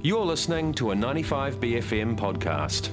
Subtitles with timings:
[0.00, 2.90] You're listening to a 95BFM podcast.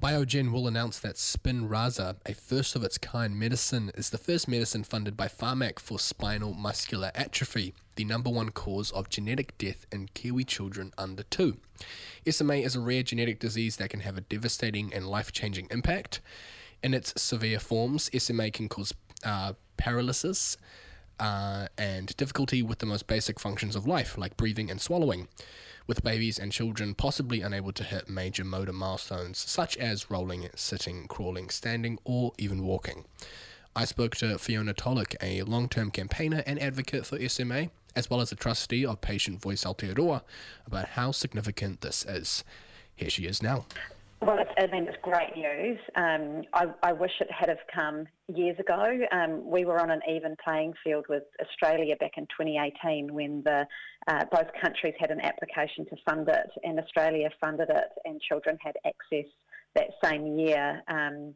[0.00, 4.84] Biogen will announce that Spinraza, a first of its kind medicine, is the first medicine
[4.84, 10.10] funded by Pharmac for spinal muscular atrophy, the number one cause of genetic death in
[10.14, 11.56] Kiwi children under two.
[12.30, 16.20] SMA is a rare genetic disease that can have a devastating and life changing impact.
[16.84, 20.56] In its severe forms, SMA can cause uh, paralysis,
[21.20, 25.28] uh, and difficulty with the most basic functions of life, like breathing and swallowing,
[25.86, 31.06] with babies and children possibly unable to hit major motor milestones such as rolling, sitting,
[31.08, 33.04] crawling, standing, or even walking.
[33.74, 38.20] I spoke to Fiona Tolich, a long term campaigner and advocate for SMA, as well
[38.20, 40.22] as a trustee of Patient Voice Aotearoa,
[40.66, 42.44] about how significant this is.
[42.96, 43.66] Here she is now.
[44.20, 45.78] Well, it's, I mean, it's great news.
[45.94, 48.98] Um, I, I, wish it had have come years ago.
[49.12, 53.64] Um, we were on an even playing field with Australia back in 2018 when the
[54.08, 58.58] uh, both countries had an application to fund it, and Australia funded it, and children
[58.60, 59.30] had access
[59.76, 60.82] that same year.
[60.88, 61.34] Um,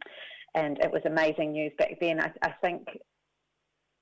[0.54, 2.20] and it was amazing news back then.
[2.20, 2.88] I, I think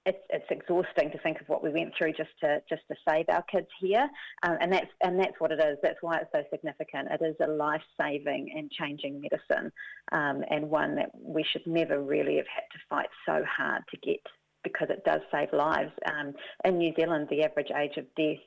[0.07, 3.27] it's it's exhausting to think of what we went through just to just to save
[3.29, 4.09] our kids here,
[4.43, 5.77] um, and that's and that's what it is.
[5.83, 7.09] That's why it's so significant.
[7.11, 9.71] It is a life saving and changing medicine,
[10.13, 13.97] um, and one that we should never really have had to fight so hard to
[13.99, 14.21] get
[14.65, 15.93] because it does save lives.
[16.07, 16.33] Um,
[16.65, 18.39] in New Zealand, the average age of death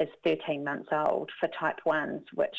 [0.00, 2.56] is 13 months old for type 1s, which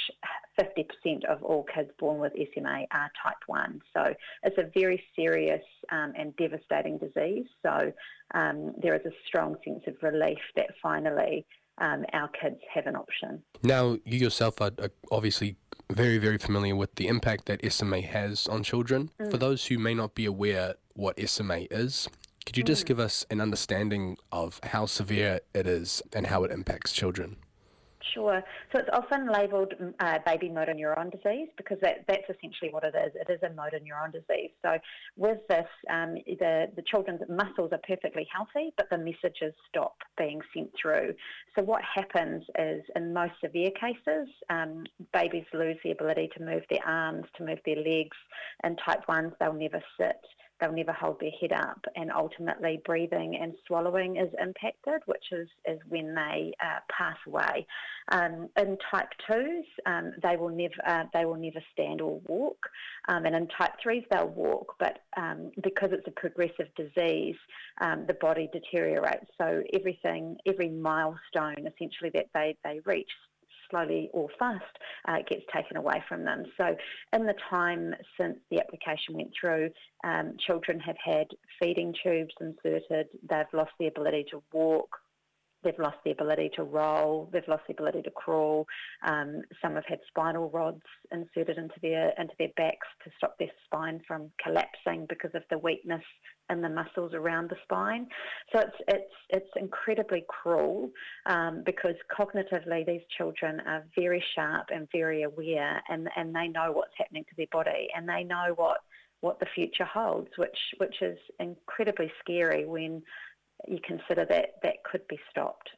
[0.59, 3.81] 50% of all kids born with SMA are type 1.
[3.95, 7.45] So it's a very serious um, and devastating disease.
[7.63, 7.91] So
[8.33, 11.45] um, there is a strong sense of relief that finally
[11.79, 13.41] um, our kids have an option.
[13.63, 14.71] Now, you yourself are,
[15.11, 15.55] obviously
[15.91, 19.11] very, very familiar with the impact that SMA has on children.
[19.19, 19.31] Mm.
[19.31, 22.09] For those who may not be aware what SMA is,
[22.49, 22.87] could you just mm.
[22.87, 27.37] give us an understanding of how severe it is and how it impacts children?
[28.11, 28.41] Sure.
[28.73, 32.83] So it's often labelled mm, uh, baby motor neuron disease because that, that's essentially what
[32.83, 33.13] it is.
[33.13, 34.49] It is a motor neuron disease.
[34.63, 34.79] So
[35.15, 40.41] with this, um, the, the children's muscles are perfectly healthy, but the messages stop being
[40.51, 41.13] sent through.
[41.55, 46.63] So what happens is, in most severe cases, um, babies lose the ability to move
[46.71, 48.17] their arms, to move their legs.
[48.63, 50.17] In type 1s, they'll never sit
[50.59, 55.47] they'll never hold their head up, and ultimately breathing and swallowing is impacted, which is,
[55.67, 57.65] is when they uh, pass away.
[58.11, 62.57] Um, in type twos, um, they will never uh, they will never stand or walk,
[63.07, 67.35] um, and in type threes they'll walk, but um, because it's a progressive disease,
[67.81, 69.27] um, the body deteriorates.
[69.37, 73.09] So everything, every milestone essentially that they they reach
[73.69, 74.63] slowly or fast
[75.07, 76.43] uh, gets taken away from them.
[76.57, 76.75] So,
[77.13, 79.69] in the time since the application went through,
[80.03, 81.27] um, children have had
[81.61, 84.89] feeding tubes inserted, they've lost the ability to walk,
[85.63, 87.29] They've lost the ability to roll.
[87.31, 88.65] They've lost the ability to crawl.
[89.05, 90.81] Um, some have had spinal rods
[91.11, 95.57] inserted into their into their backs to stop their spine from collapsing because of the
[95.57, 96.03] weakness
[96.49, 98.07] in the muscles around the spine.
[98.51, 100.89] So it's it's it's incredibly cruel
[101.25, 106.71] um, because cognitively these children are very sharp and very aware, and and they know
[106.71, 108.77] what's happening to their body, and they know what
[109.21, 113.01] what the future holds, which which is incredibly scary when
[113.67, 115.69] you consider that that could be stopped.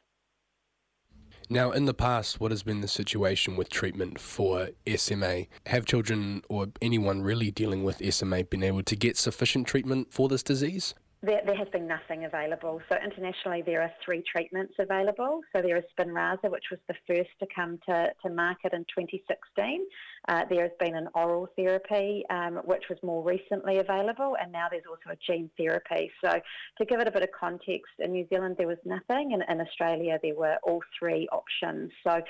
[1.50, 5.46] Now, in the past, what has been the situation with treatment for SMA?
[5.66, 10.28] Have children or anyone really dealing with SMA been able to get sufficient treatment for
[10.28, 10.94] this disease?
[11.24, 12.80] There, there, has been nothing available.
[12.90, 15.40] So internationally, there are three treatments available.
[15.54, 19.86] So there is Spinraza, which was the first to come to, to market in 2016.
[20.28, 24.68] Uh, there has been an oral therapy, um, which was more recently available, and now
[24.70, 26.10] there's also a gene therapy.
[26.24, 26.40] So
[26.78, 29.66] to give it a bit of context, in New Zealand there was nothing, and in
[29.66, 31.90] Australia there were all three options.
[32.04, 32.20] So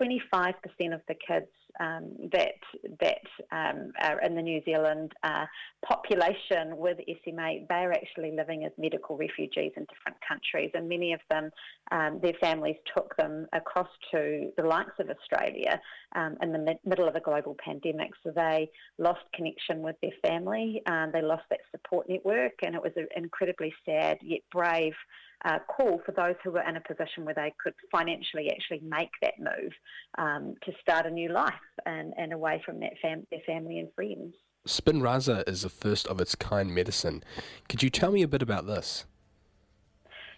[0.00, 0.54] 25%
[0.94, 1.48] of the kids
[1.80, 2.54] um, that
[3.00, 5.46] that um, are in the New Zealand uh,
[5.86, 11.12] population with SMA, they are actually living as medical refugees in different countries, and many
[11.12, 11.50] of them,
[11.90, 15.80] um, their families took them across to the likes of Australia
[16.14, 18.10] um, in the mid- middle of a global pandemic.
[18.24, 22.82] So they lost connection with their family, um, they lost that support network, and it
[22.82, 24.94] was an incredibly sad yet brave
[25.44, 29.10] uh, call for those who were in a position where they could financially actually make
[29.22, 29.72] that move
[30.18, 31.52] um, to start a new life
[31.86, 34.34] and, and away from that fam- their family and friends.
[34.66, 37.24] Spinraza is a first of its kind medicine.
[37.68, 39.04] Could you tell me a bit about this?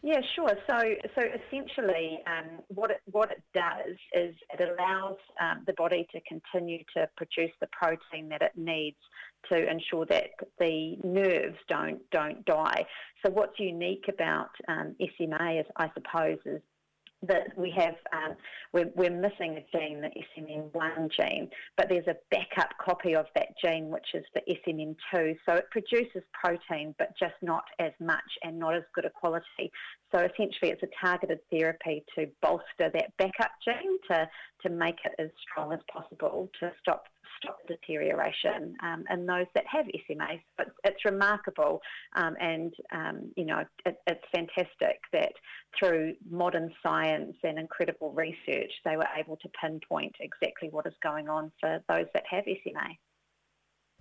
[0.07, 0.51] Yeah, sure.
[0.67, 0.79] So,
[1.15, 6.21] so essentially, um, what it what it does is it allows um, the body to
[6.29, 8.99] continue to produce the protein that it needs
[9.51, 10.25] to ensure that
[10.59, 12.85] the nerves don't don't die.
[13.25, 16.61] So, what's unique about um, SMA, is, I suppose, is
[17.23, 18.37] that we have, um,
[18.73, 23.49] we're, we're, missing a gene, the SMN1 gene, but there's a backup copy of that
[23.63, 25.37] gene, which is the SMN2.
[25.47, 29.71] So it produces protein, but just not as much and not as good a quality.
[30.13, 34.29] So essentially, it's a targeted therapy to bolster that backup gene to,
[34.63, 37.05] to make it as strong as possible to stop
[37.39, 40.41] stop deterioration um, in those that have SMA.
[40.57, 41.81] But it's remarkable,
[42.17, 45.33] um, and um, you know it, it's fantastic that
[45.79, 51.29] through modern science and incredible research, they were able to pinpoint exactly what is going
[51.29, 52.89] on for those that have SMA.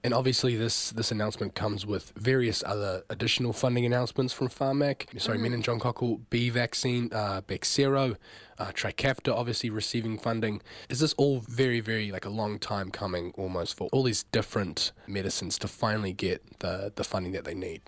[0.04, 5.20] And obviously, this this announcement comes with various other additional funding announcements from Pharmac.
[5.20, 5.64] Sorry, mm.
[5.64, 8.18] meningococcal B vaccine, uh, Bexsero,
[8.58, 10.62] uh, Trikafta obviously receiving funding.
[10.90, 14.92] Is this all very, very like a long time coming almost for all these different
[15.08, 17.82] medicines to finally get the, the funding that they need?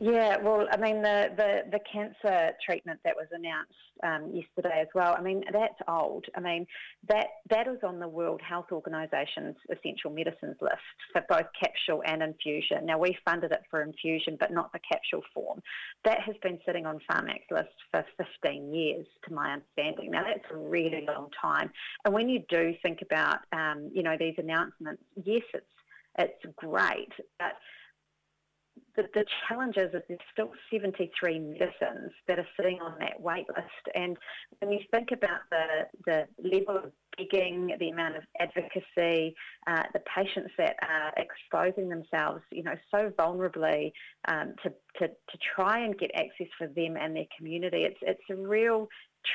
[0.00, 3.72] Yeah, well, I mean, the, the, the cancer treatment that was announced
[4.04, 6.26] um, yesterday as well, I mean, that's old.
[6.36, 6.66] I mean,
[7.08, 10.76] that, that is on the World Health Organization's essential medicines list
[11.12, 12.86] for both capsule and infusion.
[12.86, 15.60] Now, we funded it for infusion, but not the capsule form.
[16.04, 18.04] That has been sitting on Pharmac's list for
[18.42, 20.12] 15 years, to my understanding.
[20.12, 21.70] Now, that's a really long time.
[22.04, 25.66] And when you do think about, um, you know, these announcements, yes, it's,
[26.18, 27.52] it's great, but
[28.98, 33.46] the, the challenge is that there's still 73 medicines that are sitting on that wait
[33.48, 33.94] list.
[33.94, 34.16] And
[34.58, 39.36] when you think about the, the level of begging, the amount of advocacy,
[39.68, 43.92] uh, the patients that are exposing themselves, you know, so vulnerably
[44.26, 48.20] um, to, to, to try and get access for them and their community, it's, it's
[48.30, 48.88] a real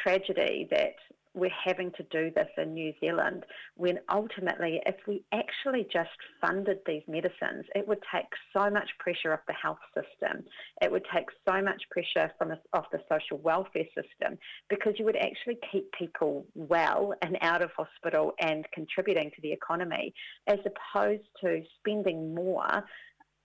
[0.04, 0.96] tragedy that
[1.34, 3.46] we're having to do this in New Zealand
[3.76, 6.10] when ultimately, if we actually just
[6.40, 8.26] funded these medicines, it would take
[8.56, 10.44] so much pressure off the health system.
[10.82, 14.38] It would take so much pressure from off the social welfare system
[14.70, 19.52] because you would actually keep people well and out of hospital and contributing to the
[19.52, 20.14] economy
[20.48, 22.84] as opposed to spending more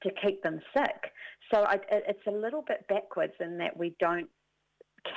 [0.02, 1.12] to keep them sick.
[1.52, 4.28] So I, it's a little bit backwards in that we don't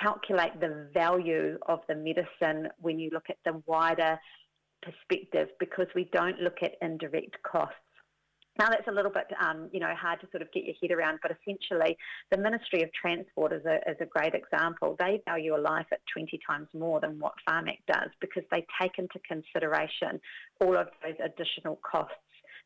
[0.01, 4.19] calculate the value of the medicine when you look at the wider
[4.81, 7.75] perspective because we don't look at indirect costs.
[8.59, 10.91] Now that's a little bit, um, you know, hard to sort of get your head
[10.91, 11.97] around, but essentially
[12.31, 14.95] the Ministry of Transport is a, is a great example.
[14.99, 18.91] They value a life at 20 times more than what Pharmac does because they take
[18.97, 20.19] into consideration
[20.59, 22.15] all of those additional costs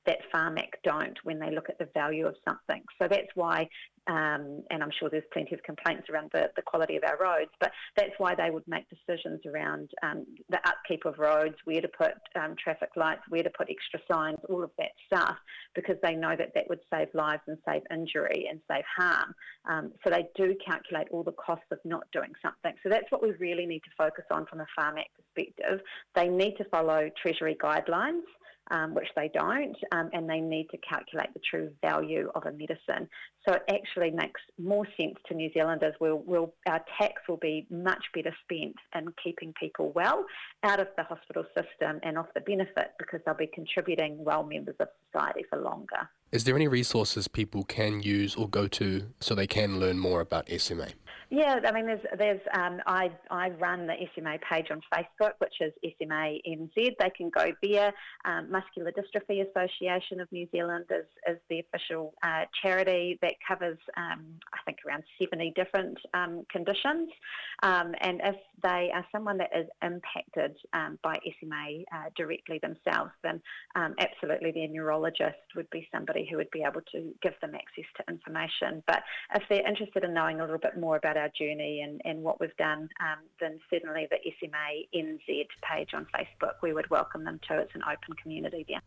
[0.05, 2.83] that Pharmac don't when they look at the value of something.
[3.01, 3.67] So that's why
[4.07, 7.51] um, and I'm sure there's plenty of complaints around the, the quality of our roads,
[7.59, 11.87] but that's why they would make decisions around um, the upkeep of roads, where to
[11.87, 15.35] put um, traffic lights, where to put extra signs, all of that stuff,
[15.73, 19.33] because they know that that would save lives and save injury and save harm.
[19.67, 22.73] Um, so they do calculate all the costs of not doing something.
[22.83, 25.79] So that's what we really need to focus on from a Pharmac perspective.
[26.15, 28.21] They need to follow Treasury guidelines
[28.71, 32.51] um, which they don't, um, and they need to calculate the true value of a
[32.51, 33.07] medicine.
[33.47, 35.93] So it actually makes more sense to New Zealanders.
[35.99, 40.25] We'll, we'll, our tax will be much better spent in keeping people well
[40.63, 44.75] out of the hospital system and off the benefit because they'll be contributing well members
[44.79, 46.09] of society for longer.
[46.31, 50.21] Is there any resources people can use or go to so they can learn more
[50.21, 50.87] about SMA?
[51.29, 55.55] Yeah, I mean, there's, there's um, I, I run the SMA page on Facebook, which
[55.59, 56.75] is SMA NZ.
[56.99, 57.93] They can go there.
[58.25, 63.77] Um, Muscular Dystrophy Association of New Zealand is, is the official uh, charity that covers,
[63.97, 67.09] um, I think, around 70 different um, conditions.
[67.63, 73.11] Um, and if they are someone that is impacted um, by SMA uh, directly themselves,
[73.23, 73.41] then
[73.75, 78.03] absolutely their neurologist would be somebody who would be able to give them access to
[78.11, 78.83] information.
[78.87, 79.01] But
[79.33, 82.39] if they're interested in knowing a little bit more about our journey and, and what
[82.39, 87.39] we've done, um, then certainly the SMA NZ page on Facebook, we would welcome them
[87.47, 87.59] to.
[87.59, 88.81] It's an open community there.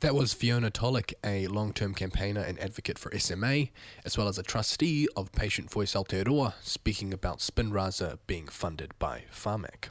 [0.00, 3.66] That was Fiona Tolich, a long term campaigner and advocate for SMA,
[4.04, 9.24] as well as a trustee of Patient Voice Aotearoa, speaking about Spinraza being funded by
[9.32, 9.90] Pharmac.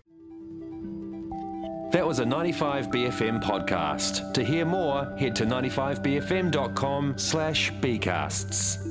[1.91, 4.34] That was a 95BFM podcast.
[4.34, 8.90] To hear more, head to 95BFM.com slash bcasts.